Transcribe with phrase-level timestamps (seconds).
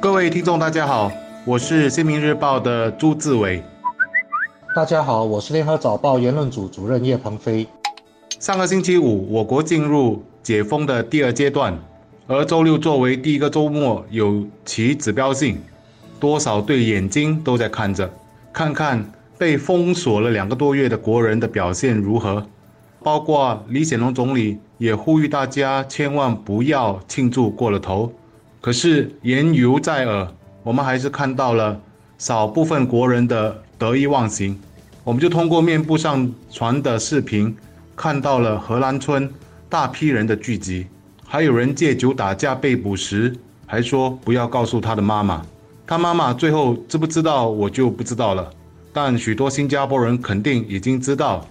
[0.00, 1.12] 各位听众，大家好，
[1.44, 3.62] 我是《新民日报》的朱志伟。
[4.74, 7.68] 大家好，我是联合早报言论组主任叶鹏飞。
[8.38, 11.78] 上个星期五，我国进入解封的第二阶段，
[12.26, 15.60] 而周六作为第一个周末，有其指标性，
[16.18, 18.10] 多少对眼睛都在看着，
[18.54, 19.04] 看看
[19.36, 22.46] 被封锁了两个多月的国人的表现如何。
[23.02, 28.10] 包括李显龙总理也呼吁大家千万不要庆祝过了头。
[28.60, 30.28] 可是言犹在耳，
[30.62, 31.80] 我们还是看到了
[32.18, 34.58] 少部分国人的得意忘形。
[35.02, 37.56] 我们就通过面部上传的视频。
[37.96, 39.30] 看到了荷兰村
[39.68, 40.86] 大批人的聚集，
[41.26, 45.44] 还有人借酒打架被捕时，还说不要告诉他的妈妈。
[45.86, 48.50] 他妈妈最后知不知道，我就不知道了。
[48.90, 51.46] 但许多新加坡人肯定已经知道。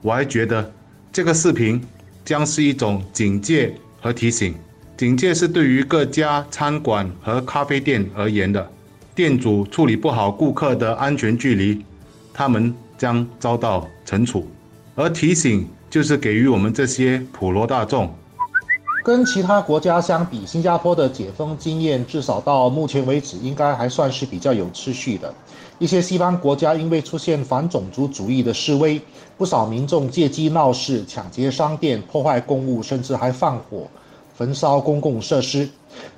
[0.00, 0.72] 我还觉得
[1.12, 1.78] 这个视频
[2.24, 4.54] 将是一种警戒和提醒。
[5.00, 8.70] 警戒是对于各家餐馆和咖啡店而言的，
[9.14, 11.82] 店主处理不好顾客的安全距离，
[12.34, 14.46] 他们将遭到惩处。
[14.94, 15.66] 而提醒。
[15.88, 18.08] 就是给予我们这些普罗大众。
[19.02, 25.34] 跟其他国家相比，新加坡的解封经验至少到目前为止应该还算是比较有秩序的。
[25.80, 29.00] 一些西方国家因为出现反种族主义的示威，
[29.36, 33.88] 不少民众借机闹事、抢劫商店、破坏公物，甚至还放火、
[34.40, 35.68] 焚烧公共设施。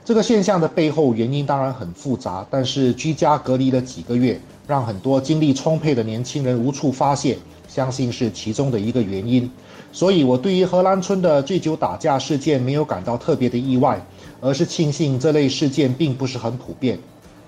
[0.04, 7.36] 这个现象的背后原因当然很复杂，但是居家隔离了几个月，让很多精力充沛的年轻人无处发泄。
[7.66, 9.50] 相信是其中的一个原因，
[9.90, 14.00] 所以我对于荷兰村的醉酒打架事件没有感到特别的意外，
[14.40, 16.96] 而是庆幸这类事件并不是很普遍。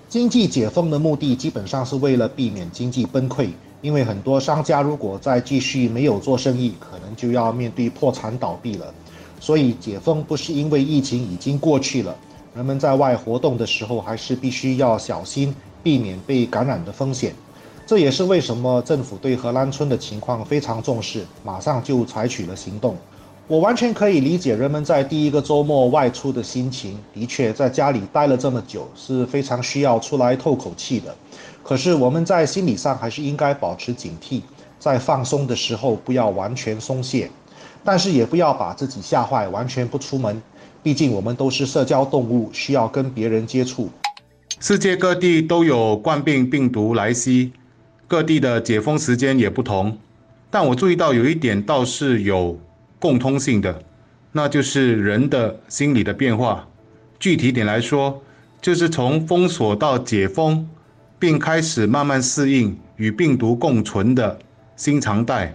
[0.09, 3.47] 经济解封的目的基本上是为了避免经济崩溃，
[3.81, 8.93] 因为很多商家如果再继续没有做生意，可能就要面对破产倒闭了。
[9.39, 12.15] 所以解封不是因为疫情已经过去了，
[12.55, 17.33] 人们在外活动的时候还是必须要小心，避免被感染的风险。
[17.85, 22.97] 这也是为什么政府对荷兰村的情况非常重视，马上就采取了行动。
[23.47, 31.13] 我完全可以理解人们在第一个周末外出的心情，的确在家里待了这么久，是非常需要出来透口气的。
[31.61, 34.41] 可是我们在心理上还是应该保持警惕，
[34.79, 37.29] 在放松的时候不要完全松懈，
[37.85, 40.41] 但是也不要把自己吓坏，完全不出门。
[40.81, 43.89] 毕竟我们都是社交动物，需要跟别人接触。
[44.59, 47.53] 世界各地都有冠病病毒来袭。
[48.07, 49.97] 各地的解封时间也不同，
[50.51, 52.59] 但我注意到有一点倒是有
[52.99, 53.81] 共通性的，
[54.31, 56.67] 那就是人的心理的变化。
[57.19, 58.21] 具体点来说，
[58.61, 60.67] 就是从封锁到解封，
[61.17, 64.37] 并开始慢慢适应与病毒共存的
[64.75, 65.53] 新常态。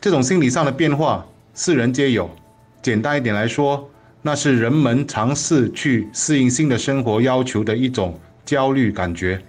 [0.00, 2.30] 这种心理上的变化，四人皆有。
[2.82, 3.88] 简单一点来说，
[4.22, 9.42] 那是人们尝试去适应新的生活要求的一种焦虑感觉。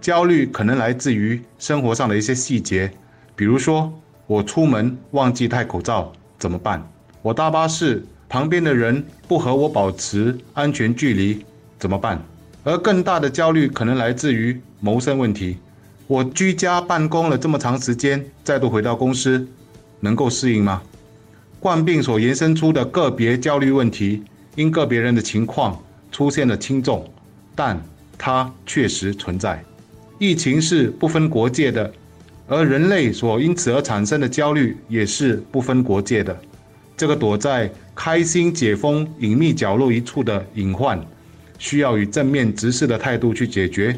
[0.00, 2.90] 焦虑可能来自于生活上的一些细节，
[3.36, 3.92] 比如说
[4.26, 6.82] 我出门忘记戴口罩怎么办？
[7.20, 11.44] 我搭巴士旁边的人不和我保持安全距离
[11.78, 12.22] 怎么办？
[12.64, 15.58] 而更大的焦虑可能来自于谋生问题，
[16.06, 19.46] 我居家办公了这么长时间，再度回到公司，
[20.00, 20.80] 能够适应吗？
[21.60, 24.22] 冠病所延伸出的个别焦虑问题，
[24.56, 25.78] 因个别人的情况
[26.10, 27.06] 出现了轻重，
[27.54, 27.78] 但
[28.16, 29.62] 它确实存在。
[30.18, 31.92] 疫情是不分国界的，
[32.48, 36.34] 而人类所因此而产生的焦虑也是不分国界的。
[36.96, 40.98] 这个躲在开心解封隐秘角落一处的隐患，
[41.58, 43.94] 需要以正面直视的态度去解决。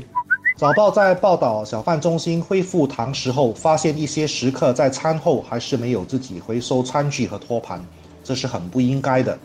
[0.54, 7.82] 早报在报道小贩中心恢复堂食后，发现一些食客在餐后还是没有自己回收餐具和托盘，
[8.22, 9.36] 这是很不应该的。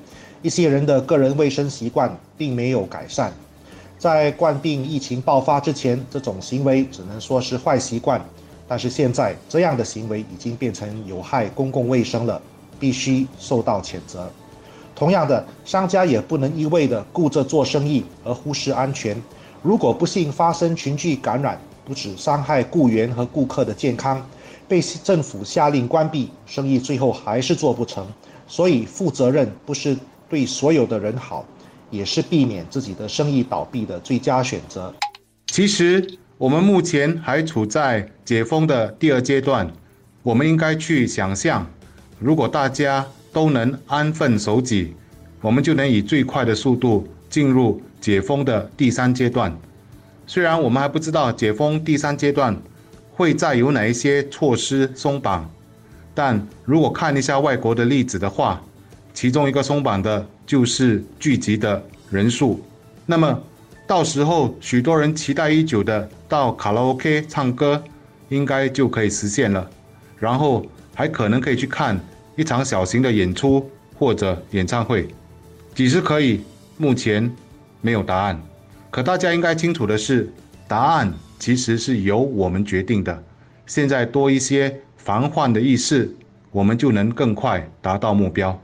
[0.42, 3.34] 一些人的个人卫生习惯并没有改善。
[3.98, 8.24] 在冠病疫情爆发之前，这种行为只能说是坏习惯。
[8.68, 12.40] 但是现在，这样的行为已经变成有害公共卫生了，
[12.80, 14.30] 必须受到谴责。
[14.94, 19.20] 同样的，商家也不能一味的顾着做生意而忽视安全。
[19.68, 24.26] 如果不幸发生群聚感染，不止伤害雇员和顾客的健康，
[24.66, 28.08] 被政府下令关闭，生意最后还是做不成。
[28.48, 29.98] 所以，负责任不是
[30.30, 31.46] 对所有的人好。
[31.90, 34.94] 也是避免自己的生意倒闭的最佳选择。
[35.48, 39.70] 其实，我们目前还处在解封的第二阶段，
[40.24, 41.68] 我们应该去想象，
[42.20, 44.96] 如果大家都能安分守己，
[45.42, 47.06] 我们就能以最快的速度
[47.38, 49.56] 进入解封的第三阶段。
[50.26, 52.58] 虽然我们还不知道解封第三阶段
[53.14, 55.48] 会再有哪一些措施松绑，
[56.16, 58.60] 但如果看一下外国的例子的话，
[59.14, 61.80] 其中一个松绑的就是聚集的
[62.10, 62.60] 人数。
[63.06, 63.40] 那么，
[63.86, 67.84] 到时候许多人期待已久的到卡拉 OK 唱歌，
[68.30, 69.70] 应该就可以实现了。
[70.18, 72.00] 然后还可能可以去看
[72.36, 75.08] 一场小型的演出或者演唱会。
[75.76, 76.42] 几时可以？
[76.78, 77.30] 目前
[77.82, 78.42] 没有答案。
[78.90, 80.32] 可大家应该清楚的是，
[80.68, 83.24] 答案其实是由我们决定的。
[83.66, 86.16] 现在多一些防患的意识，
[86.52, 88.58] 我们就能更快达到目标。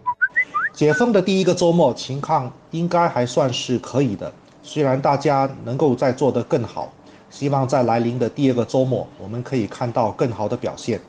[0.73, 4.31] 解封的第一个周末情况应该还算是可以的，
[4.63, 6.91] 虽然大家能够再做得更好，
[7.29, 10.99] 希望在来临的第二个周末，我们可以看到更好的表现。